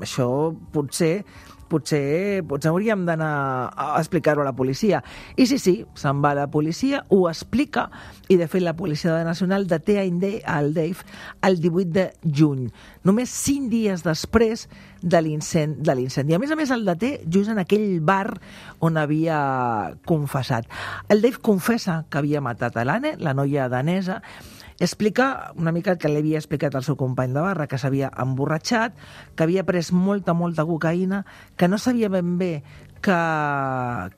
això 0.01 0.31
potser 0.73 1.21
potser, 1.67 2.43
potser 2.47 2.71
hauríem 2.71 3.05
d'anar 3.07 3.31
a 3.75 3.87
explicar-ho 3.99 4.41
a 4.41 4.47
la 4.47 4.55
policia. 4.55 5.03
I 5.35 5.47
sí, 5.49 5.59
sí, 5.59 5.75
se'n 5.99 6.21
va 6.23 6.33
la 6.37 6.47
policia, 6.51 7.03
ho 7.13 7.27
explica, 7.29 7.87
i 8.31 8.39
de 8.39 8.47
fet 8.51 8.63
la 8.63 8.75
Policia 8.77 9.19
Nacional 9.27 9.67
deté 9.67 9.99
al 9.99 10.73
Dave 10.73 11.05
el 11.43 11.59
18 11.61 11.91
de 11.93 12.07
juny, 12.23 12.67
només 13.03 13.33
cinc 13.33 13.69
dies 13.71 14.03
després 14.05 14.67
de 15.01 15.21
l'incendi. 15.21 16.33
A 16.33 16.39
més 16.39 16.51
a 16.51 16.57
més, 16.59 16.71
el 16.71 16.85
deté 16.87 17.17
just 17.25 17.51
en 17.53 17.61
aquell 17.61 17.99
bar 18.01 18.39
on 18.79 18.97
havia 18.97 19.39
confessat. 20.05 20.67
El 21.09 21.21
Dave 21.21 21.41
confessa 21.41 22.03
que 22.09 22.21
havia 22.21 22.41
matat 22.41 22.77
a 22.77 22.85
l'Anne, 22.87 23.15
la 23.19 23.33
noia 23.37 23.69
danesa, 23.69 24.21
explica 24.79 25.51
una 25.55 25.71
mica 25.71 25.91
el 25.91 25.97
que 25.97 26.09
li 26.09 26.19
havia 26.21 26.37
explicat 26.37 26.75
al 26.75 26.85
seu 26.85 26.97
company 26.97 27.33
de 27.33 27.41
barra, 27.41 27.67
que 27.67 27.79
s'havia 27.81 28.11
emborratxat, 28.21 28.93
que 29.35 29.47
havia 29.47 29.65
pres 29.65 29.91
molta, 29.91 30.35
molta 30.37 30.65
cocaïna, 30.69 31.23
que 31.57 31.67
no 31.67 31.79
sabia 31.81 32.09
ben 32.13 32.37
bé 32.37 32.51
que, 33.01 33.17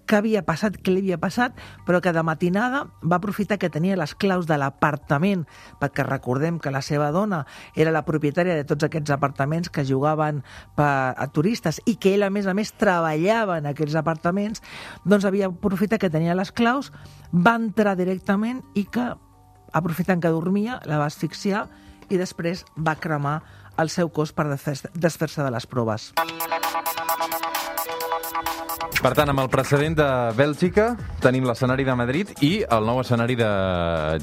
que 0.06 0.18
havia 0.18 0.44
passat, 0.48 0.78
què 0.80 0.94
li 0.94 1.04
havia 1.04 1.20
passat, 1.22 1.58
però 1.88 2.02
que 2.04 2.14
de 2.16 2.24
matinada 2.26 2.86
va 3.02 3.20
aprofitar 3.20 3.60
que 3.62 3.72
tenia 3.74 3.98
les 4.00 4.16
claus 4.16 4.48
de 4.50 4.58
l'apartament, 4.60 5.46
perquè 5.82 6.06
recordem 6.08 6.60
que 6.60 6.74
la 6.74 6.82
seva 6.86 7.12
dona 7.16 7.46
era 7.76 7.94
la 7.96 8.06
propietària 8.08 8.58
de 8.58 8.66
tots 8.68 8.88
aquests 8.88 9.14
apartaments 9.16 9.70
que 9.70 9.86
jugaven 9.88 10.44
per, 10.76 11.14
a 11.16 11.30
turistes 11.34 11.82
i 11.86 11.96
que 11.96 12.16
ell, 12.16 12.28
a 12.28 12.34
més 12.34 12.48
a 12.48 12.56
més, 12.58 12.74
treballava 12.78 13.60
en 13.60 13.70
aquests 13.70 13.98
apartaments, 14.00 14.64
doncs 15.06 15.28
havia 15.28 15.50
aprofitat 15.52 16.02
que 16.02 16.14
tenia 16.14 16.38
les 16.38 16.52
claus, 16.52 16.94
va 17.34 17.58
entrar 17.60 17.98
directament 18.00 18.64
i 18.76 18.86
que 18.90 19.12
aprofitant 19.74 20.22
que 20.22 20.34
dormia, 20.34 20.80
la 20.90 20.98
va 21.02 21.10
asfixiar 21.10 21.68
i 22.10 22.18
després 22.18 22.66
va 22.78 22.98
cremar 22.98 23.40
el 23.80 23.90
seu 23.94 24.10
cos 24.12 24.34
per 24.36 24.48
desfer-se 24.50 25.44
de 25.44 25.52
les 25.54 25.68
proves. 25.70 26.12
Per 29.00 29.12
tant, 29.16 29.30
amb 29.32 29.42
el 29.42 29.50
precedent 29.50 29.96
de 29.96 30.08
Bèlgica, 30.36 30.90
tenim 31.24 31.46
l'escenari 31.48 31.86
de 31.88 31.96
Madrid 31.96 32.32
i 32.46 32.52
el 32.62 32.88
nou 32.88 33.00
escenari 33.02 33.38
de 33.40 33.50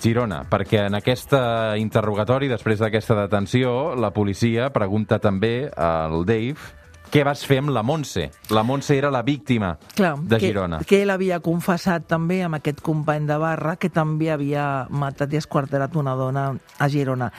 Girona, 0.02 0.42
perquè 0.50 0.86
en 0.90 0.98
aquest 0.98 1.32
interrogatori, 1.80 2.50
després 2.52 2.82
d'aquesta 2.82 3.16
detenció, 3.22 3.94
la 3.96 4.12
policia 4.12 4.68
pregunta 4.74 5.18
també 5.22 5.70
al 5.72 6.26
Dave 6.28 6.85
què 7.12 7.22
vas 7.26 7.44
fer 7.46 7.60
amb 7.62 7.70
la 7.74 7.82
Montse? 7.86 8.26
La 8.54 8.62
Montse 8.66 8.96
era 8.96 9.10
la 9.14 9.22
víctima 9.26 9.74
Clar, 9.94 10.14
de 10.18 10.38
que, 10.38 10.48
Girona. 10.48 10.80
Que 10.86 11.02
ell 11.04 11.12
havia 11.14 11.38
confessat 11.44 12.06
també 12.10 12.40
amb 12.44 12.58
aquest 12.58 12.82
company 12.84 13.28
de 13.28 13.36
barra 13.40 13.76
que 13.80 13.90
també 13.92 14.30
havia 14.34 14.86
matat 14.90 15.34
i 15.34 15.40
esquarterat 15.40 15.96
una 15.96 16.16
dona 16.18 16.48
a 16.78 16.88
Girona. 16.92 17.30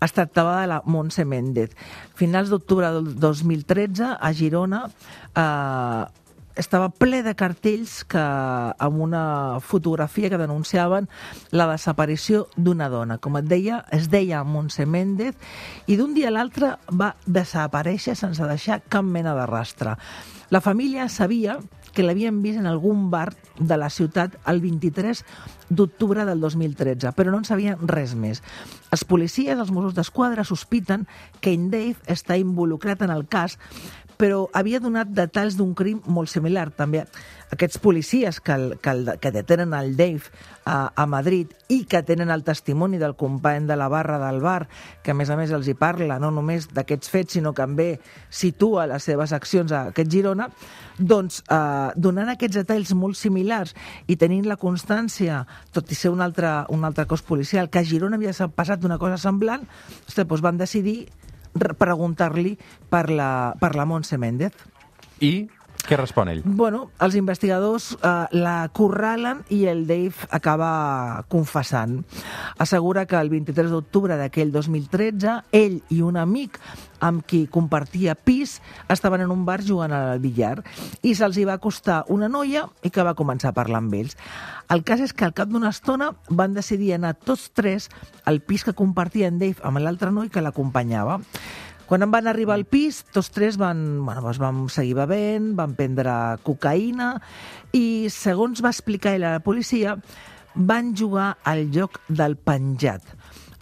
Es 0.00 0.16
tractava 0.16 0.60
de 0.60 0.70
la 0.72 0.80
Montse 0.86 1.26
Méndez. 1.28 1.76
Finals 2.16 2.50
d'octubre 2.52 2.90
del 2.96 3.12
2013, 3.20 4.16
a 4.20 4.32
Girona, 4.36 4.86
eh, 5.34 6.19
estava 6.60 6.90
ple 6.92 7.22
de 7.24 7.34
cartells 7.38 8.02
que, 8.04 8.20
amb 8.20 9.00
una 9.00 9.22
fotografia 9.64 10.30
que 10.30 10.40
denunciaven 10.40 11.08
la 11.56 11.66
desaparició 11.72 12.46
d'una 12.56 12.90
dona. 12.92 13.18
Com 13.18 13.40
et 13.40 13.48
deia, 13.50 13.82
es 13.96 14.10
deia 14.12 14.44
Montse 14.44 14.86
Méndez 14.86 15.34
i 15.88 15.96
d'un 15.96 16.14
dia 16.14 16.28
a 16.30 16.36
l'altre 16.36 16.76
va 16.92 17.14
desaparèixer 17.26 18.16
sense 18.18 18.44
deixar 18.46 18.82
cap 18.88 19.06
mena 19.06 19.34
de 19.38 19.48
rastre. 19.48 19.96
La 20.50 20.60
família 20.60 21.08
sabia 21.08 21.60
que 21.94 22.02
l'havien 22.02 22.42
vist 22.42 22.58
en 22.58 22.66
algun 22.66 23.08
bar 23.10 23.32
de 23.58 23.76
la 23.78 23.90
ciutat 23.90 24.36
el 24.50 24.60
23 24.62 25.24
d'octubre 25.70 26.24
del 26.26 26.40
2013, 26.42 27.12
però 27.14 27.30
no 27.30 27.40
en 27.42 27.46
sabien 27.46 27.78
res 27.86 28.16
més. 28.18 28.42
Els 28.90 29.04
policies, 29.06 29.54
els 29.54 29.70
Mossos 29.70 29.94
d'Esquadra, 29.94 30.44
sospiten 30.44 31.06
que 31.40 31.54
en 31.54 31.68
Dave 31.70 31.98
està 32.10 32.38
involucrat 32.38 33.02
en 33.06 33.14
el 33.14 33.26
cas 33.30 33.58
però 34.20 34.44
havia 34.52 34.82
donat 34.84 35.08
detalls 35.16 35.56
d'un 35.56 35.72
crim 35.72 36.02
molt 36.04 36.28
similar. 36.28 36.68
També 36.76 37.06
aquests 37.50 37.80
policies 37.80 38.38
que, 38.44 38.52
el, 38.52 38.74
que, 38.82 38.92
el, 38.92 39.08
que 39.20 39.32
detenen 39.32 39.72
el 39.74 39.94
Dave 39.96 40.28
a, 40.68 40.92
a 40.94 41.06
Madrid 41.08 41.54
i 41.72 41.80
que 41.88 42.02
tenen 42.06 42.30
el 42.30 42.44
testimoni 42.44 43.00
del 43.00 43.16
company 43.16 43.64
de 43.66 43.78
la 43.80 43.88
barra 43.88 44.18
del 44.20 44.42
bar, 44.44 44.68
que 45.02 45.14
a 45.14 45.16
més 45.16 45.32
a 45.32 45.38
més 45.40 45.54
els 45.56 45.70
hi 45.70 45.74
parla 45.78 46.20
no 46.20 46.30
només 46.34 46.68
d'aquests 46.68 47.10
fets, 47.10 47.38
sinó 47.38 47.54
que 47.54 47.64
també 47.64 47.88
situa 48.28 48.86
les 48.90 49.08
seves 49.08 49.32
accions 49.32 49.72
a 49.72 49.86
aquest 49.90 50.12
Girona, 50.12 50.50
doncs 50.98 51.40
eh, 51.48 51.88
donant 51.96 52.28
aquests 52.34 52.60
detalls 52.60 52.92
molt 52.92 53.16
similars 53.16 53.72
i 54.06 54.18
tenint 54.20 54.44
la 54.50 54.58
constància, 54.60 55.44
tot 55.72 55.88
i 55.90 55.96
ser 55.96 56.12
un 56.12 56.20
altre, 56.20 56.52
un 56.68 56.84
altre 56.84 57.08
cos 57.08 57.24
policial, 57.24 57.70
que 57.72 57.80
a 57.80 57.88
Girona 57.88 58.20
havia 58.20 58.50
passat 58.52 58.84
una 58.84 59.00
cosa 59.00 59.16
semblant, 59.16 59.64
ostres, 60.04 60.28
doncs 60.28 60.44
van 60.44 60.60
decidir 60.60 60.98
preguntar-li 61.54 62.56
per 62.90 63.08
la, 63.10 63.54
per 63.58 63.74
la 63.78 63.86
Montse 63.88 64.18
Méndez. 64.18 64.54
I 65.20 65.48
què 65.90 65.98
respon 65.98 66.28
ell? 66.30 66.42
Bueno, 66.46 66.84
els 67.02 67.16
investigadors 67.18 67.90
eh, 67.98 68.10
la 68.38 68.68
corralen 68.70 69.40
i 69.50 69.64
el 69.66 69.82
Dave 69.88 70.28
acaba 70.30 71.24
confessant. 71.32 72.04
Assegura 72.62 73.06
que 73.10 73.18
el 73.18 73.32
23 73.32 73.72
d'octubre 73.74 74.14
d'aquell 74.20 74.52
2013, 74.54 75.40
ell 75.50 75.80
i 75.90 75.98
un 76.06 76.20
amic 76.20 76.60
amb 77.00 77.24
qui 77.26 77.46
compartia 77.50 78.14
pis 78.14 78.58
estaven 78.92 79.24
en 79.24 79.32
un 79.34 79.42
bar 79.48 79.62
jugant 79.66 79.90
al 79.96 80.20
billar 80.22 80.60
i 81.02 81.14
se'ls 81.16 81.40
hi 81.40 81.46
va 81.48 81.56
acostar 81.58 82.04
una 82.12 82.28
noia 82.28 82.66
i 82.84 82.92
que 82.92 83.06
va 83.06 83.16
començar 83.18 83.50
a 83.50 83.56
parlar 83.56 83.80
amb 83.82 83.96
ells. 83.98 84.14
El 84.70 84.84
cas 84.86 85.02
és 85.02 85.16
que 85.16 85.26
al 85.26 85.34
cap 85.34 85.50
d'una 85.50 85.72
estona 85.74 86.12
van 86.28 86.54
decidir 86.54 86.92
anar 86.94 87.16
tots 87.18 87.48
tres 87.50 87.88
al 88.30 88.38
pis 88.46 88.62
que 88.62 88.76
compartia 88.78 89.26
en 89.32 89.42
Dave 89.42 89.58
amb 89.66 89.82
l'altre 89.82 90.14
noi 90.14 90.30
que 90.30 90.44
l'acompanyava. 90.44 91.18
Quan 91.90 92.04
em 92.06 92.10
van 92.14 92.28
arribar 92.30 92.54
al 92.54 92.62
pis, 92.70 93.00
tots 93.10 93.32
tres 93.34 93.56
van, 93.58 93.80
bueno, 94.06 94.22
doncs 94.22 94.38
vam 94.38 94.60
seguir 94.70 94.94
bevent, 94.94 95.48
van 95.58 95.72
prendre 95.74 96.12
cocaïna 96.46 97.16
i, 97.74 98.06
segons 98.14 98.62
va 98.62 98.70
explicar 98.70 99.16
ell 99.18 99.26
a 99.26 99.32
la 99.38 99.42
policia, 99.42 99.96
van 100.54 100.92
jugar 100.94 101.32
al 101.50 101.66
joc 101.74 101.98
del 102.08 102.36
penjat. 102.38 103.02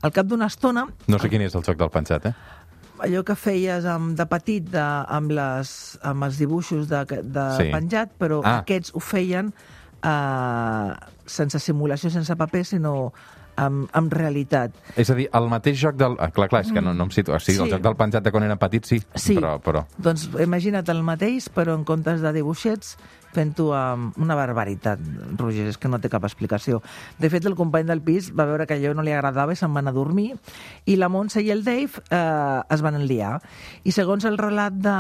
Al 0.05 0.13
cap 0.13 0.29
d'una 0.29 0.47
estona... 0.53 0.85
No 1.09 1.19
sé 1.19 1.31
quin 1.33 1.43
és 1.47 1.57
el 1.57 1.65
joc 1.67 1.81
del 1.81 1.91
penjat, 1.95 2.29
eh? 2.31 2.35
allò 2.99 3.21
que 3.23 3.37
feies 3.39 3.85
amb, 3.87 4.17
de 4.19 4.25
petit 4.27 4.65
de, 4.73 4.83
amb, 4.83 5.31
les, 5.31 5.73
amb 6.03 6.25
els 6.27 6.37
dibuixos 6.41 6.89
de, 6.91 7.05
de 7.23 7.45
Sí. 7.57 7.69
penjat, 7.71 8.11
però 8.19 8.41
Ah. 8.43 8.57
aquests 8.65 8.91
ho 8.93 8.99
feien 9.01 9.53
eh, 10.03 10.91
sense 11.27 11.61
simulació, 11.63 12.11
sense 12.11 12.35
paper, 12.37 12.65
sinó 12.67 13.13
amb, 13.59 13.89
amb 13.99 14.13
realitat. 14.15 14.73
És 14.97 15.11
a 15.11 15.17
dir, 15.19 15.29
el 15.35 15.49
mateix 15.51 15.77
joc 15.81 15.99
del... 16.01 16.15
Ah, 16.23 16.31
clar, 16.35 16.49
clar, 16.53 16.63
és 16.67 16.73
que 16.73 16.83
no, 16.85 16.95
no 16.95 17.09
em 17.09 17.13
situo... 17.15 17.37
O 17.37 17.43
sigui, 17.43 17.59
el 17.65 17.69
Sí. 17.69 17.75
joc 17.77 17.83
del 17.85 17.97
penjat 17.99 18.25
de 18.25 18.33
quan 18.35 18.47
era 18.47 18.57
petit, 18.61 18.87
sí, 18.87 19.03
Sí. 19.15 19.37
però... 19.39 19.57
però... 19.65 19.85
Doncs 19.99 20.29
imagina't 20.41 20.89
el 20.95 21.03
mateix, 21.07 21.51
però 21.55 21.75
en 21.77 21.85
comptes 21.89 22.23
de 22.25 22.33
dibuixets, 22.37 22.97
fent-ho 23.35 23.69
amb 23.77 24.17
una 24.19 24.35
barbaritat, 24.39 25.03
Roger, 25.37 25.67
és 25.69 25.77
que 25.79 25.91
no 25.93 25.99
té 26.01 26.09
cap 26.09 26.25
explicació. 26.25 26.81
De 27.21 27.29
fet, 27.31 27.45
el 27.47 27.55
company 27.59 27.85
del 27.87 28.01
pis 28.03 28.31
va 28.33 28.47
veure 28.49 28.65
que 28.67 28.79
allò 28.79 28.95
no 28.97 29.05
li 29.05 29.13
agradava 29.13 29.53
i 29.53 29.59
se'n 29.61 29.75
van 29.77 29.91
a 29.91 29.93
dormir, 29.93 30.33
i 30.89 30.97
la 30.97 31.11
Montse 31.13 31.43
i 31.45 31.51
el 31.53 31.61
Dave 31.67 32.01
eh, 32.09 32.63
es 32.73 32.81
van 32.83 32.97
enliar. 32.97 33.37
I 33.85 33.93
segons 33.93 34.25
el 34.25 34.39
relat 34.41 34.73
de, 34.81 34.97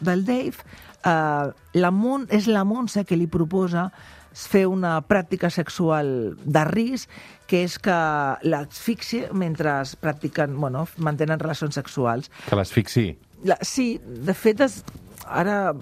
del 0.00 0.24
Dave, 0.24 0.56
eh, 1.04 1.52
la 1.84 1.90
Mon 1.92 2.26
és 2.32 2.48
la 2.48 2.64
Montse 2.64 3.04
que 3.04 3.16
li 3.20 3.26
proposa 3.28 3.90
fer 4.34 4.64
una 4.66 4.96
pràctica 5.06 5.50
sexual 5.50 6.34
de 6.42 6.64
risc, 6.70 7.10
que 7.46 7.62
és 7.64 7.76
que 7.78 7.96
l'asfixia 8.42 9.30
mentre 9.32 9.78
es 9.82 9.94
practiquen, 10.00 10.56
bueno, 10.60 10.86
mantenen 10.98 11.42
relacions 11.42 11.78
sexuals. 11.78 12.30
Que 12.48 12.58
l'asfixi. 12.58 13.12
La, 13.44 13.58
sí, 13.62 13.94
de 14.02 14.34
fet, 14.34 14.64
es, 14.64 14.82
ara 15.26 15.74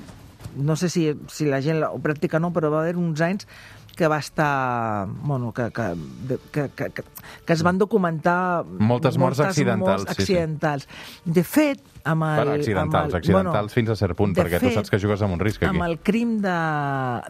no 0.56 0.76
sé 0.76 0.88
si, 0.92 1.06
si 1.32 1.46
la 1.46 1.62
gent 1.64 1.80
ho 1.86 1.98
practica 2.02 2.36
o 2.36 2.42
no, 2.44 2.52
però 2.52 2.70
va 2.72 2.82
haver 2.82 2.96
uns 3.00 3.22
anys 3.24 3.48
que 3.96 4.08
va 4.08 4.18
estar... 4.18 5.06
Bueno, 5.22 5.52
que, 5.52 5.70
que, 5.70 5.94
que, 6.52 6.68
que, 6.70 6.90
que, 6.90 7.04
que 7.46 7.52
es 7.52 7.62
van 7.62 7.78
documentar... 7.78 8.64
Moltes 8.64 9.18
morts 9.18 9.40
accidentals, 9.40 10.02
morts 10.04 10.16
sí, 10.16 10.16
sí. 10.16 10.22
accidentals. 10.22 10.88
De 11.24 11.44
fet, 11.44 11.82
amb 12.04 12.26
el... 12.26 12.38
Per 12.40 12.54
accidentals, 12.56 13.12
amb 13.12 13.14
el, 13.14 13.20
accidentals 13.20 13.76
fins 13.76 13.92
a 13.92 13.98
cert 13.98 14.18
punt, 14.18 14.34
perquè 14.36 14.60
tu 14.62 14.72
saps 14.74 14.92
que 14.92 15.00
jugues 15.02 15.22
amb 15.22 15.36
un 15.36 15.42
risc 15.42 15.62
aquí. 15.62 15.70
Amb 15.70 15.86
el 15.86 15.98
crim 16.04 16.38
de, 16.44 16.56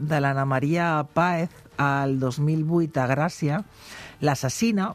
de 0.01 0.23
l'Anna 0.23 0.47
Maria 0.49 0.93
Páez 1.15 1.53
al 1.83 2.19
2008 2.21 3.03
a 3.03 3.07
Gràcia, 3.11 3.61
l'assassina, 4.23 4.93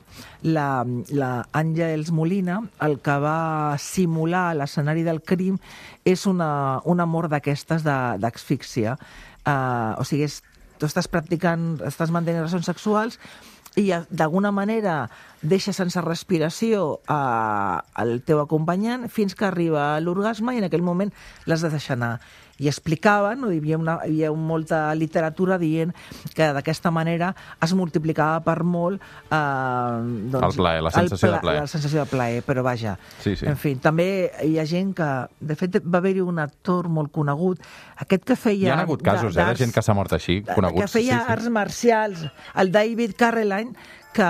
la, 0.48 0.86
la 1.12 1.32
Àngels 1.58 2.14
Molina, 2.16 2.62
el 2.86 3.00
que 3.04 3.18
va 3.22 3.76
simular 3.82 4.54
l'escenari 4.56 5.04
del 5.08 5.20
crim 5.22 5.60
és 6.08 6.26
una, 6.30 6.80
una 6.88 7.06
mort 7.06 7.34
d'aquestes 7.34 7.84
de- 7.86 8.18
d'asfíxia. 8.24 8.96
Uh, 9.48 9.96
o 10.00 10.08
sigui, 10.08 10.28
és, 10.28 10.42
tu 10.79 10.88
estàs 10.89 11.10
practicant, 11.12 11.77
estàs 11.88 12.13
mantenint 12.13 12.43
relacions 12.43 12.69
sexuals 12.69 13.19
i 13.77 13.91
d'alguna 14.10 14.50
manera 14.51 15.05
deixes 15.41 15.77
sense 15.77 16.01
respiració 16.01 17.00
a, 17.05 17.84
al 17.93 18.22
teu 18.25 18.41
acompanyant 18.41 19.05
fins 19.13 19.38
que 19.38 19.46
arriba 19.46 20.00
l'orgasme 20.01 20.55
i 20.55 20.62
en 20.63 20.67
aquell 20.67 20.86
moment 20.86 21.13
l'has 21.46 21.62
de 21.62 21.72
deixar 21.74 21.98
anar. 22.00 22.17
I 22.58 22.70
explicaven, 22.72 23.42
no? 23.42 23.52
hi 23.52 23.60
havia, 23.62 23.78
una, 23.78 23.98
hi 24.06 24.24
havia 24.24 24.32
molta 24.34 24.82
literatura 24.98 25.60
dient 25.62 25.94
que 26.36 26.50
d'aquesta 26.56 26.92
manera 26.94 27.34
es 27.64 27.74
multiplicava 27.78 28.42
per 28.46 28.64
molt 28.66 29.02
eh, 29.02 29.38
doncs, 30.34 30.42
El 30.42 30.58
plaer, 30.58 30.84
la 30.86 30.94
sensació 30.94 31.30
el 31.30 31.36
de 31.36 31.42
plaer. 31.46 31.62
La 31.66 31.72
sensació 31.72 32.04
de 32.04 32.08
plaer, 32.12 32.42
però 32.48 32.64
vaja. 32.66 32.98
Sí, 33.24 33.36
sí. 33.36 33.48
En 33.50 33.60
fi, 33.62 33.76
també 33.82 34.08
hi 34.46 34.58
ha 34.60 34.66
gent 34.70 34.96
que... 34.98 35.12
De 35.40 35.58
fet, 35.60 35.80
va 35.86 36.02
haver-hi 36.02 36.24
un 36.26 36.42
actor 36.44 36.90
molt 36.92 37.14
conegut, 37.14 37.62
aquest 38.04 38.26
que 38.28 38.40
feia... 38.40 38.72
Hi 38.72 38.74
ha 38.74 38.82
hagut 38.88 39.06
casos, 39.06 39.38
eh, 39.38 39.46
de 39.46 39.62
gent 39.62 39.76
que 39.76 39.86
s'ha 39.86 39.96
mort 39.98 40.18
així, 40.18 40.42
coneguts. 40.48 40.82
que 40.86 41.00
feia 41.00 41.22
sí, 41.22 41.24
sí. 41.26 41.32
arts 41.38 41.54
marcials, 41.54 42.26
el 42.58 42.74
David 42.74 43.16
Carradine, 43.20 43.78
que 44.18 44.28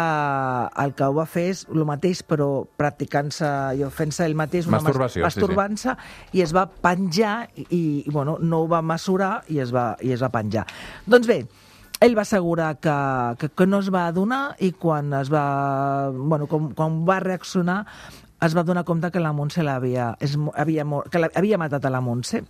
el 0.84 0.94
que 0.98 1.08
ho 1.08 1.14
va 1.16 1.26
fer 1.30 1.46
és 1.54 1.62
el 1.72 1.86
mateix, 1.88 2.22
però 2.28 2.48
practicant-se 2.80 3.52
i 3.80 3.88
fent-se 3.96 4.26
ell 4.28 4.36
mateix 4.38 4.68
una 4.68 4.78
mas- 4.78 4.88
Masturbació, 4.90 5.14
sí, 5.16 5.22
sí. 5.22 5.26
masturbant-se 5.28 5.96
i 6.36 6.44
es 6.44 6.54
va 6.56 6.66
penjar 6.68 7.38
i, 7.56 7.66
i 7.72 8.12
bueno, 8.12 8.38
no 8.42 8.66
ho 8.66 8.68
va 8.72 8.82
mesurar 8.84 9.32
i 9.54 9.62
es 9.64 9.72
va, 9.76 9.94
i 10.04 10.12
es 10.16 10.24
va 10.24 10.30
penjar. 10.34 10.66
Doncs 11.08 11.28
bé, 11.30 11.40
ell 12.04 12.14
va 12.18 12.26
assegurar 12.28 12.76
que, 12.84 12.96
que, 13.42 13.50
que 13.56 13.66
no 13.70 13.80
es 13.82 13.88
va 13.94 14.06
adonar 14.12 14.42
i 14.62 14.74
quan 14.78 15.14
es 15.18 15.32
va, 15.34 15.46
bueno, 16.14 16.46
com, 16.52 16.72
quan 16.78 17.02
va 17.08 17.20
reaccionar 17.24 17.84
es 18.42 18.56
va 18.56 18.64
donar 18.64 18.86
compte 18.86 19.10
que 19.12 19.20
la 19.20 19.32
Montse 19.34 19.64
l'havia 19.66 20.12
havia, 20.54 20.86
que 21.10 21.22
havia 21.34 21.58
matat 21.58 21.86
a 21.86 21.92
la 21.94 22.02
Montse. 22.06 22.44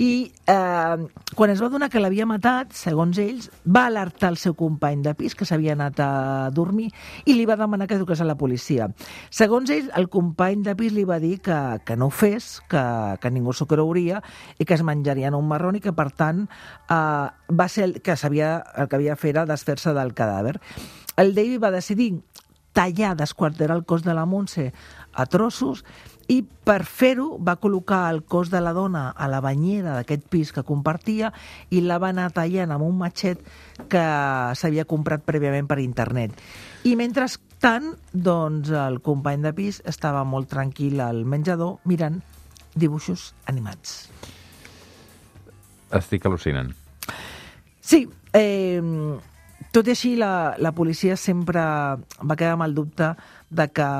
I 0.00 0.32
eh, 0.48 0.96
quan 1.36 1.52
es 1.52 1.60
va 1.60 1.68
donar 1.68 1.90
que 1.92 2.00
l'havia 2.00 2.26
matat, 2.28 2.72
segons 2.76 3.18
ells, 3.20 3.50
va 3.66 3.86
alertar 3.90 4.30
el 4.32 4.38
seu 4.40 4.56
company 4.56 5.02
de 5.04 5.14
pis, 5.18 5.36
que 5.36 5.44
s'havia 5.44 5.76
anat 5.76 6.00
a 6.00 6.10
dormir, 6.56 6.88
i 7.26 7.36
li 7.36 7.44
va 7.48 7.58
demanar 7.60 7.88
que 7.90 8.00
truqués 8.00 8.22
a 8.24 8.28
la 8.28 8.38
policia. 8.40 8.88
Segons 9.28 9.70
ells, 9.70 9.90
el 9.96 10.08
company 10.08 10.64
de 10.64 10.76
pis 10.78 10.96
li 10.96 11.04
va 11.04 11.20
dir 11.20 11.36
que, 11.44 11.60
que 11.84 11.98
no 12.00 12.08
ho 12.08 12.14
fes, 12.14 12.58
que, 12.70 12.84
que 13.20 13.34
ningú 13.34 13.52
s'ho 13.52 13.68
creuria, 13.68 14.22
i 14.58 14.64
que 14.64 14.78
es 14.78 14.84
menjarien 14.86 15.36
un 15.36 15.48
marrón 15.48 15.76
i 15.76 15.84
que, 15.84 15.92
per 15.96 16.10
tant, 16.16 16.46
eh, 16.88 17.26
va 17.28 17.68
ser 17.68 17.90
el 17.90 17.98
que, 18.00 18.16
sabia, 18.16 18.56
el 18.76 18.88
que 18.88 18.96
havia 18.96 19.20
fer 19.20 19.34
era 19.36 19.48
desfer-se 19.48 19.92
del 19.96 20.14
cadàver. 20.16 20.56
El 21.20 21.34
David 21.36 21.60
va 21.60 21.74
decidir 21.74 22.14
tallar, 22.72 23.16
desquarterar 23.16 23.76
el 23.76 23.84
cos 23.84 24.04
de 24.04 24.14
la 24.14 24.26
Montse 24.26 24.72
a 25.12 25.26
trossos 25.26 25.84
i 26.30 26.42
per 26.44 26.84
fer-ho 26.86 27.34
va 27.42 27.56
col·locar 27.58 28.04
el 28.12 28.22
cos 28.22 28.52
de 28.52 28.60
la 28.62 28.72
dona 28.76 29.08
a 29.10 29.26
la 29.28 29.40
banyera 29.42 29.96
d'aquest 29.96 30.28
pis 30.30 30.52
que 30.54 30.62
compartia 30.66 31.32
i 31.74 31.82
la 31.82 31.98
va 31.98 32.12
anar 32.14 32.28
tallant 32.36 32.70
amb 32.70 32.86
un 32.86 32.98
matxet 33.00 33.42
que 33.90 34.04
s'havia 34.54 34.86
comprat 34.86 35.24
prèviament 35.26 35.66
per 35.66 35.80
internet. 35.82 36.36
I 36.86 36.94
mentrestant, 36.96 37.96
doncs, 38.12 38.70
el 38.70 39.00
company 39.02 39.42
de 39.42 39.54
pis 39.56 39.80
estava 39.90 40.22
molt 40.24 40.52
tranquil 40.54 41.02
al 41.02 41.24
menjador 41.26 41.80
mirant 41.90 42.20
dibuixos 42.78 43.32
animats. 43.50 44.06
Estic 45.90 46.30
al·lucinant. 46.30 46.70
Sí, 47.82 48.04
eh, 48.32 48.78
tot 49.70 49.86
i 49.86 49.94
així, 49.94 50.14
la, 50.18 50.56
la 50.58 50.72
policia 50.74 51.16
sempre 51.16 51.62
va 51.62 52.36
quedar 52.36 52.56
amb 52.56 52.66
el 52.66 52.74
dubte 52.74 53.12
de 53.50 53.66
que, 53.70 53.90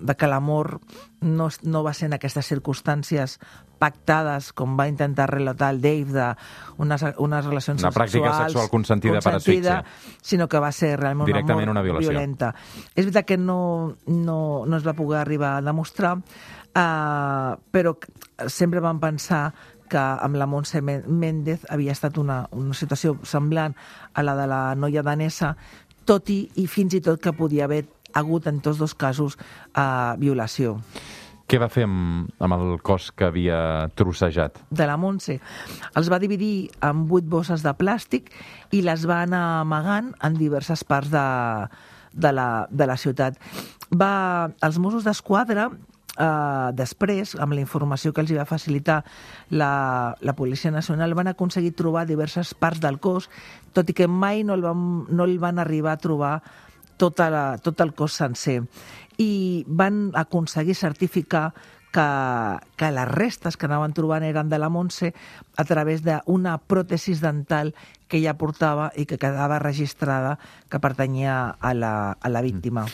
de 0.00 0.14
que 0.18 0.28
l'amor 0.30 0.76
no, 1.20 1.48
no 1.62 1.82
va 1.82 1.94
ser 1.94 2.06
en 2.06 2.18
aquestes 2.18 2.46
circumstàncies 2.50 3.38
pactades, 3.78 4.50
com 4.58 4.74
va 4.78 4.88
intentar 4.90 5.28
relatar 5.30 5.70
el 5.74 5.80
Dave, 5.80 6.10
d'unes 6.10 7.04
unes 7.22 7.46
relacions 7.46 7.82
Una 7.82 7.92
pràctica 7.94 8.30
sexuals 8.30 8.52
sexual 8.52 8.70
consentida 8.72 9.22
per 9.22 9.36
asfíxia. 9.38 9.84
sinó 10.22 10.48
que 10.50 10.58
va 10.58 10.72
ser 10.72 10.96
realment 10.98 11.30
un 11.30 11.44
una 11.44 11.62
amor 11.62 11.84
violació. 11.84 12.10
violenta. 12.10 12.54
És 12.94 13.04
veritat 13.06 13.26
que 13.26 13.38
no, 13.38 13.96
no, 14.06 14.66
no 14.66 14.76
es 14.76 14.86
va 14.86 14.94
poder 14.98 15.20
arribar 15.20 15.56
a 15.56 15.62
demostrar, 15.62 16.16
uh, 16.18 17.54
però 17.70 17.96
sempre 18.46 18.80
van 18.80 18.98
pensar 19.00 19.54
que 19.90 20.00
amb 20.00 20.38
la 20.38 20.46
Montse 20.46 20.82
Méndez 20.82 21.66
havia 21.68 21.94
estat 21.96 22.18
una, 22.18 22.42
una 22.52 22.76
situació 22.76 23.16
semblant 23.26 23.76
a 24.14 24.24
la 24.24 24.36
de 24.38 24.48
la 24.50 24.62
noia 24.76 25.04
danesa, 25.06 25.54
tot 26.08 26.30
i, 26.32 26.42
i 26.56 26.66
fins 26.70 26.96
i 26.96 27.02
tot 27.04 27.20
que 27.22 27.34
podia 27.36 27.66
haver 27.68 27.84
hagut 28.16 28.46
en 28.48 28.60
tots 28.64 28.80
dos 28.80 28.94
casos 28.96 29.36
uh, 29.76 30.16
violació 30.18 30.78
Què 31.48 31.56
va 31.60 31.70
fer 31.72 31.86
amb, 31.88 32.28
amb 32.44 32.56
el 32.58 32.74
cos 32.84 33.08
que 33.16 33.24
havia 33.24 33.88
trossejat? 33.96 34.58
de 34.68 34.86
la 34.88 34.98
Montse. 35.00 35.38
Els 35.96 36.10
va 36.12 36.18
dividir 36.20 36.68
en 36.84 37.06
vuit 37.08 37.24
bosses 37.24 37.64
de 37.64 37.72
plàstic 37.72 38.28
i 38.76 38.82
les 38.84 39.06
va 39.08 39.22
anar 39.24 39.62
amagant 39.62 40.12
en 40.20 40.36
diverses 40.36 40.84
parts 40.84 41.08
de, 41.08 41.24
de, 42.12 42.32
la, 42.36 42.66
de 42.68 42.88
la 42.90 42.98
ciutat. 43.00 43.40
Va, 43.96 44.50
els 44.60 44.76
Mossos 44.76 45.08
d'Esquadra 45.08 45.70
eh, 46.18 46.70
després, 46.74 47.34
amb 47.38 47.54
la 47.54 47.62
informació 47.62 48.12
que 48.12 48.22
els 48.24 48.32
hi 48.32 48.38
va 48.38 48.48
facilitar 48.48 49.02
la, 49.50 50.16
la 50.20 50.34
Policia 50.36 50.72
Nacional, 50.74 51.14
van 51.14 51.30
aconseguir 51.30 51.74
trobar 51.78 52.06
diverses 52.06 52.54
parts 52.54 52.82
del 52.84 52.98
cos, 52.98 53.30
tot 53.72 53.88
i 53.88 53.96
que 53.96 54.08
mai 54.08 54.44
no 54.44 54.58
el 54.58 54.66
van, 54.66 54.84
no 55.08 55.28
el 55.28 55.38
van 55.38 55.62
arribar 55.62 55.94
a 55.94 56.02
trobar 56.02 56.34
tota 56.98 57.30
la, 57.30 57.44
tot 57.62 57.80
el 57.80 57.94
cos 57.94 58.18
sencer. 58.18 58.60
I 59.18 59.64
van 59.66 60.10
aconseguir 60.18 60.74
certificar 60.74 61.52
que, 61.92 62.08
que 62.76 62.90
les 62.92 63.08
restes 63.08 63.56
que 63.56 63.66
anaven 63.66 63.94
trobant 63.96 64.26
eren 64.26 64.50
de 64.50 64.58
la 64.58 64.68
Montse 64.68 65.14
a 65.56 65.64
través 65.64 66.02
d'una 66.04 66.58
pròtesis 66.58 67.22
dental 67.24 67.72
que 68.08 68.18
ella 68.20 68.36
portava 68.40 68.90
i 68.96 69.06
que 69.06 69.20
quedava 69.20 69.62
registrada 69.62 70.36
que 70.68 70.82
pertanyia 70.82 71.56
a 71.58 71.72
la, 71.74 71.94
a 72.12 72.28
la 72.28 72.44
víctima. 72.44 72.86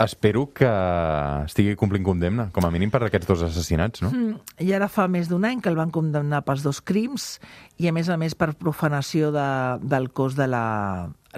Espero 0.00 0.46
que 0.56 0.68
estigui 1.44 1.74
complint 1.76 2.06
condemna, 2.06 2.46
com 2.56 2.64
a 2.64 2.70
mínim 2.72 2.88
per 2.92 3.02
aquests 3.04 3.28
dos 3.28 3.42
assassinats, 3.44 4.00
no? 4.00 4.08
Mm, 4.08 4.38
I 4.64 4.72
ara 4.78 4.88
fa 4.88 5.04
més 5.12 5.28
d'un 5.28 5.44
any 5.44 5.60
que 5.60 5.68
el 5.68 5.76
van 5.76 5.92
condemnar 5.92 6.40
pels 6.46 6.64
dos 6.64 6.80
crims 6.80 7.34
i, 7.76 7.90
a 7.90 7.92
més 7.92 8.08
a 8.08 8.16
més, 8.20 8.32
per 8.32 8.54
profanació 8.56 9.28
de, 9.34 9.46
del 9.84 10.08
cos 10.16 10.38
de 10.38 10.48
la... 10.48 10.64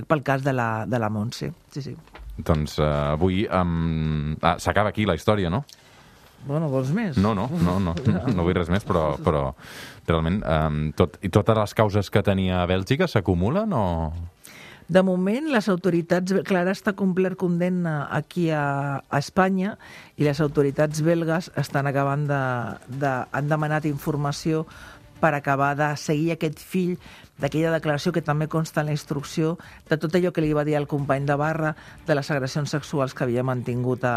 pel 0.07 0.23
cas 0.23 0.47
de 0.47 0.55
la, 0.55 0.87
de 0.87 1.03
la 1.03 1.11
Montse. 1.11 1.51
Sí, 1.75 1.83
sí. 1.83 1.97
Doncs 2.39 2.79
uh, 2.79 3.13
avui 3.13 3.43
um, 3.51 4.37
ah, 4.41 4.57
s'acaba 4.63 4.95
aquí 4.95 5.09
la 5.11 5.19
història, 5.19 5.51
no? 5.51 5.65
Bueno, 6.47 6.69
vols 6.71 6.91
més? 6.95 7.19
No, 7.19 7.35
no, 7.35 7.49
no, 7.63 7.79
no, 7.83 7.95
no 7.95 8.43
vull 8.47 8.55
res 8.57 8.71
més, 8.71 8.87
però, 8.87 9.13
però 9.23 9.49
realment 10.09 10.41
um, 10.43 10.85
tot, 10.99 11.19
i 11.23 11.31
totes 11.35 11.59
les 11.59 11.75
causes 11.79 12.11
que 12.11 12.23
tenia 12.23 12.63
a 12.63 12.69
Bèlgica 12.71 13.11
s'acumulen 13.11 13.75
o...? 13.75 13.87
De 14.93 15.01
moment, 15.01 15.47
les 15.49 15.69
autoritats... 15.73 16.35
Clara 16.45 16.73
està 16.77 16.93
complert 16.93 17.39
condemna 17.41 18.03
aquí 18.13 18.51
a, 18.53 19.01
a 19.01 19.21
Espanya 19.23 19.79
i 20.21 20.27
les 20.27 20.41
autoritats 20.45 21.01
belgues 21.07 21.49
estan 21.63 21.89
acabant 21.89 22.27
de, 22.29 22.41
de... 23.01 23.13
han 23.33 23.49
demanat 23.49 23.89
informació 23.89 24.67
per 25.23 25.33
acabar 25.39 25.71
de 25.79 25.89
seguir 25.97 26.35
aquest 26.35 26.61
fill 26.61 26.99
d'aquella 27.41 27.73
declaració 27.73 28.13
que 28.13 28.25
també 28.27 28.51
consta 28.53 28.83
en 28.83 28.91
la 28.91 28.97
instrucció 28.99 29.55
de 29.89 29.97
tot 29.97 30.13
allò 30.19 30.35
que 30.35 30.45
li 30.45 30.53
va 30.53 30.67
dir 30.69 30.77
al 30.77 30.91
company 30.91 31.25
de 31.25 31.39
barra 31.41 31.73
de 32.05 32.19
les 32.19 32.29
agressions 32.35 32.75
sexuals 32.77 33.15
que 33.15 33.25
havia 33.25 33.47
mantingut 33.47 34.05
a, 34.05 34.17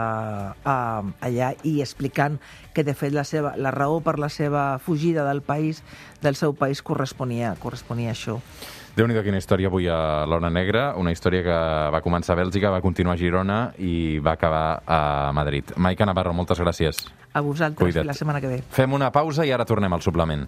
a, 0.65 0.77
allà 1.23 1.53
i 1.63 1.77
explicant 1.85 2.41
que 2.73 2.83
de 2.83 2.97
fet 2.97 3.15
la, 3.15 3.23
seva, 3.23 3.55
la 3.55 3.71
raó 3.71 4.01
per 4.03 4.19
la 4.19 4.33
seva 4.33 4.73
fugida 4.79 5.23
del 5.29 5.45
país, 5.45 5.85
del 6.25 6.35
seu 6.35 6.57
país, 6.57 6.83
corresponia, 6.83 7.55
corresponia 7.61 8.11
a 8.11 8.17
això. 8.17 8.41
Déu 8.95 9.07
nhi 9.07 9.15
quina 9.25 9.39
història 9.41 9.67
avui 9.67 9.89
a 9.91 10.25
l'Hora 10.29 10.49
Negra, 10.49 10.85
una 10.95 11.11
història 11.11 11.43
que 11.43 11.57
va 11.91 11.99
començar 12.01 12.33
a 12.35 12.39
Bèlgica, 12.39 12.71
va 12.71 12.81
continuar 12.81 13.15
a 13.17 13.19
Girona 13.19 13.57
i 13.77 14.19
va 14.23 14.35
acabar 14.39 14.81
a 14.87 15.31
Madrid. 15.35 15.73
Maica 15.75 16.07
Navarro, 16.07 16.33
moltes 16.33 16.59
gràcies. 16.63 17.03
A 17.33 17.41
vosaltres, 17.43 17.83
Cuida't. 17.83 18.07
la 18.07 18.13
setmana 18.15 18.39
que 18.39 18.47
ve. 18.47 18.61
Fem 18.71 18.93
una 18.93 19.11
pausa 19.11 19.45
i 19.45 19.51
ara 19.51 19.65
tornem 19.67 19.91
al 19.91 20.01
suplement. 20.01 20.47